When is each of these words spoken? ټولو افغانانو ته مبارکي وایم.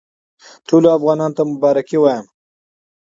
ټولو 0.67 0.87
افغانانو 0.97 1.35
ته 1.37 1.43
مبارکي 1.51 1.97
وایم. 1.99 2.25